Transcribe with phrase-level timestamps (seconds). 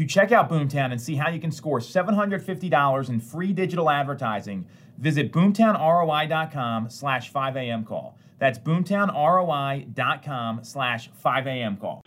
[0.00, 4.64] To check out Boomtown and see how you can score $750 in free digital advertising,
[4.96, 8.16] visit boomtownroi.com slash 5am call.
[8.38, 11.76] That's boomtownroi.com slash 5 a.m.
[11.76, 12.02] call.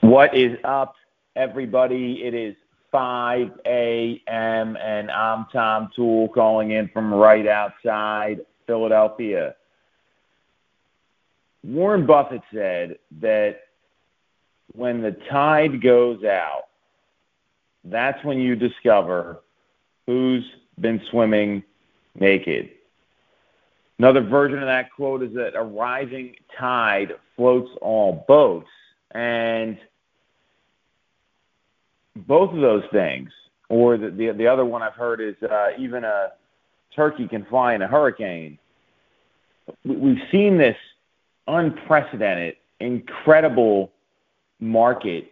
[0.00, 0.94] What is up,
[1.36, 2.22] everybody?
[2.24, 2.56] It is
[2.90, 4.78] 5 a.m.
[4.78, 9.56] and I'm Tom Toole calling in from right outside Philadelphia.
[11.62, 13.60] Warren Buffett said that
[14.72, 16.62] when the tide goes out,
[17.90, 19.40] that's when you discover
[20.06, 20.44] who's
[20.80, 21.62] been swimming
[22.18, 22.70] naked.
[23.98, 28.70] Another version of that quote is that a rising tide floats all boats.
[29.12, 29.78] And
[32.16, 33.30] both of those things,
[33.68, 36.32] or the, the, the other one I've heard is uh, even a
[36.96, 38.58] turkey can fly in a hurricane.
[39.84, 40.76] We've seen this
[41.46, 43.92] unprecedented, incredible
[44.60, 45.30] market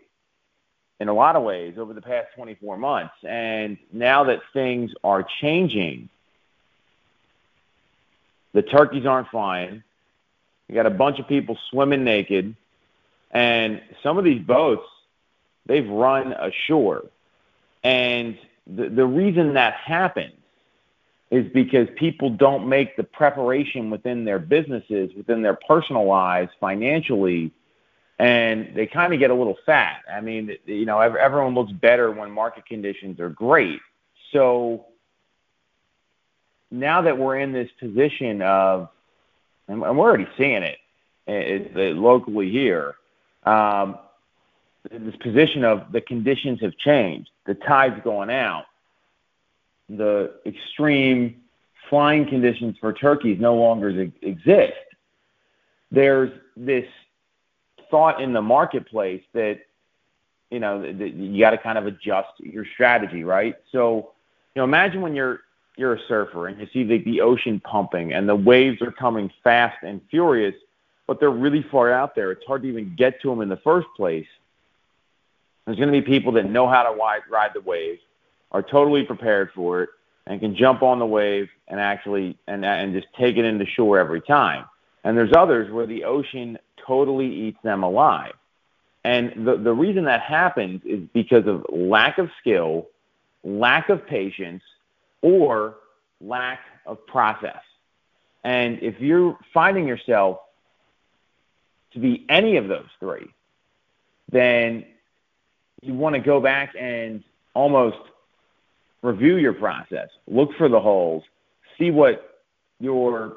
[1.01, 3.15] in a lot of ways over the past 24 months.
[3.23, 6.09] And now that things are changing,
[8.53, 9.83] the turkeys aren't flying.
[10.69, 12.55] You got a bunch of people swimming naked,
[13.31, 14.87] and some of these boats
[15.67, 17.05] they've run ashore.
[17.83, 20.35] And the the reason that happens
[21.31, 27.53] is because people don't make the preparation within their businesses, within their personal lives, financially,
[28.19, 30.03] and they kind of get a little fat.
[30.13, 33.81] I mean, you know, everyone looks better when market conditions are great.
[34.33, 34.87] So
[36.71, 38.89] now that we're in this position of,
[39.69, 40.79] and we're already seeing it,
[41.27, 42.97] it, it locally here,
[43.45, 43.99] um,
[44.91, 48.65] this position of the conditions have changed, the tide's going out,
[49.89, 51.43] the extreme
[51.89, 54.75] flying conditions for turkeys no longer exist.
[55.91, 56.87] There's this
[57.91, 59.61] thought in the marketplace that
[60.51, 63.57] you know that you got to kind of adjust your strategy, right?
[63.73, 64.13] So,
[64.55, 65.41] you know, imagine when you're
[65.77, 69.31] you're a surfer and you see the, the ocean pumping and the waves are coming
[69.45, 70.55] fast and furious,
[71.07, 72.33] but they're really far out there.
[72.33, 74.27] It's hard to even get to them in the first place.
[75.65, 77.99] There's going to be people that know how to ride, ride the wave,
[78.51, 79.91] are totally prepared for it,
[80.27, 83.99] and can jump on the wave and actually and and just take it into shore
[83.99, 84.65] every time.
[85.05, 88.33] And there's others where the ocean totally eats them alive.
[89.05, 92.89] And the the reason that happens is because of lack of skill,
[93.45, 94.63] lack of patience,
[95.23, 95.77] or
[96.21, 97.63] lack of process.
[98.43, 100.41] And if you're finding yourself
[101.93, 103.29] to be any of those three,
[104.31, 104.85] then
[105.81, 107.23] you want to go back and
[107.55, 107.99] almost
[109.03, 111.23] review your process, look for the holes,
[111.79, 112.41] see what
[112.81, 113.37] your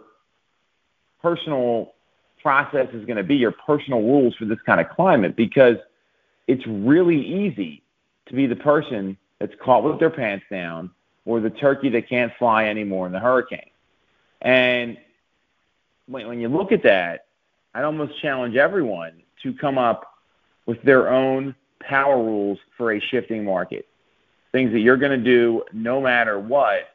[1.21, 1.93] personal
[2.41, 5.77] process is going to be, your personal rules for this kind of climate, because
[6.47, 7.83] it's really easy
[8.27, 10.91] to be the person that's caught with their pants down
[11.25, 13.69] or the turkey that can't fly anymore in the hurricane.
[14.41, 14.97] And
[16.07, 17.25] when, when you look at that,
[17.73, 20.13] I'd almost challenge everyone to come up
[20.65, 23.87] with their own power rules for a shifting market.
[24.51, 26.90] Things that you're going to do no matter what.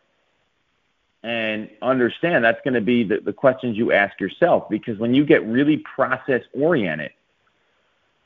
[1.26, 5.24] And understand that's going to be the, the questions you ask yourself because when you
[5.24, 7.10] get really process oriented,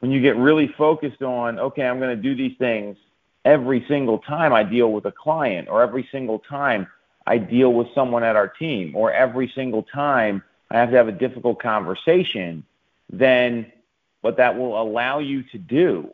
[0.00, 2.99] when you get really focused on, okay, I'm going to do these things
[3.47, 6.89] every single time I deal with a client or every single time
[7.27, 11.09] I deal with someone at our team or every single time I have to have
[11.09, 12.66] a difficult conversation,
[13.09, 13.72] then
[14.21, 16.10] what that will allow you to do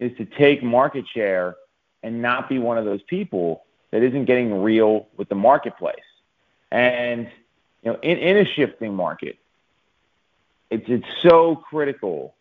[0.00, 1.54] is to take market share
[2.02, 3.65] and not be one of those people
[3.96, 5.96] that isn't getting real with the marketplace.
[6.70, 7.30] And
[7.82, 9.38] you know, in, in a shifting market,
[10.68, 12.34] it's it's so critical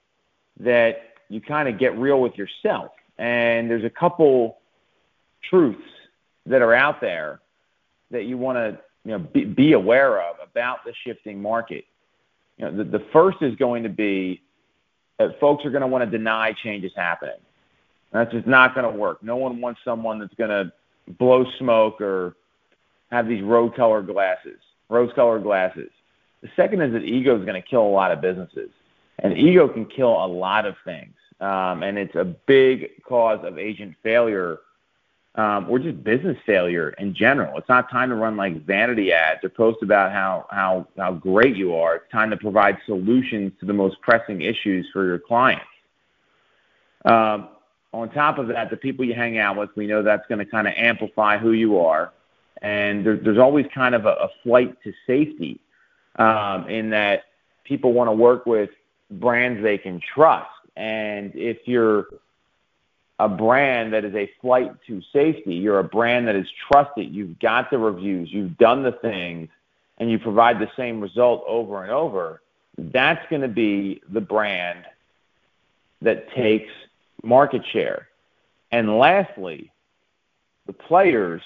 [0.60, 2.92] that you kind of get real with yourself.
[3.18, 4.57] And there's a couple
[5.50, 5.80] truths
[6.46, 7.40] that are out there
[8.12, 11.86] that you want to you know be, be aware of about the shifting market.
[12.58, 14.42] You know, the, the first is going to be
[15.19, 17.40] that folks are going to want to deny change is happening.
[18.12, 19.24] That's just not going to work.
[19.24, 20.74] No one wants someone that's going to
[21.07, 22.36] blow smoke or
[23.12, 24.60] have these rose-colored glasses.
[24.90, 25.90] Rose-colored glasses.
[26.42, 28.69] The second is that ego is going to kill a lot of businesses,
[29.19, 33.57] and ego can kill a lot of things, um, and it's a big cause of
[33.57, 34.60] agent failure
[35.36, 37.58] um, or just business failure in general.
[37.58, 41.56] It's not time to run like vanity ads or post about how, how, how great
[41.56, 41.98] you are.
[41.98, 45.66] It's time to provide solutions to the most pressing issues for your clients.
[47.04, 47.50] Um,
[48.02, 50.46] on top of that, the people you hang out with, we know that's going to
[50.46, 52.12] kind of amplify who you are.
[52.62, 55.60] And there, there's always kind of a, a flight to safety
[56.18, 57.26] um, in that
[57.64, 58.70] people want to work with
[59.12, 60.50] brands they can trust.
[60.76, 62.08] And if you're
[63.20, 65.56] a brand that is a flight to safety.
[65.56, 67.14] You're a brand that is trusted.
[67.14, 68.32] You've got the reviews.
[68.32, 69.50] You've done the things,
[69.98, 72.42] and you provide the same result over and over.
[72.78, 74.84] That's going to be the brand
[76.02, 76.72] that takes
[77.25, 78.07] market share.
[78.72, 79.72] And lastly,
[80.68, 81.42] the players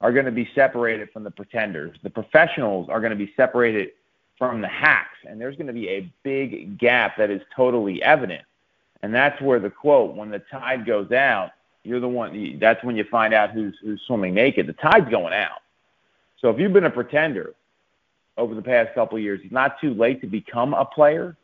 [0.00, 1.96] are going to be separated from the pretenders.
[2.02, 3.90] The professionals are going to be separated
[4.38, 5.18] from the hacks.
[5.28, 8.44] And there's going to be a big gap that is totally evident.
[9.02, 11.50] And that's where the quote, when the tide goes out,
[11.84, 14.66] you're the one, that's when you find out who's, who's swimming naked.
[14.66, 15.62] The tide's going out.
[16.40, 17.54] So if you've been a pretender
[18.36, 21.36] over the past couple of years, it's not too late to become a player.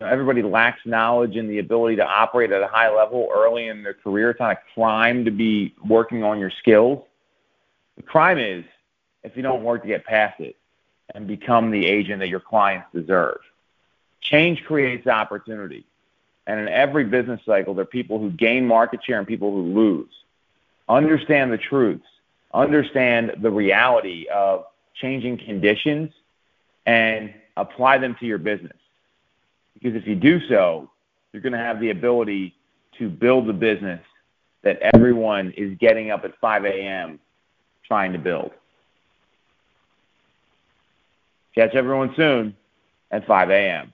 [0.00, 3.82] Know, everybody lacks knowledge and the ability to operate at a high level early in
[3.82, 4.30] their career.
[4.30, 7.04] It's not a crime to be working on your skills.
[7.96, 8.64] The crime is
[9.22, 10.56] if you don't work to get past it
[11.14, 13.40] and become the agent that your clients deserve.
[14.22, 15.84] Change creates opportunity.
[16.46, 19.74] And in every business cycle, there are people who gain market share and people who
[19.74, 20.08] lose.
[20.88, 22.06] Understand the truths.
[22.54, 24.64] Understand the reality of
[24.94, 26.10] changing conditions
[26.86, 28.79] and apply them to your business.
[29.74, 30.90] Because if you do so,
[31.32, 32.54] you're going to have the ability
[32.98, 34.00] to build the business
[34.62, 37.18] that everyone is getting up at 5 a.m.
[37.86, 38.50] trying to build.
[41.54, 42.56] Catch everyone soon
[43.10, 43.92] at 5 a.m.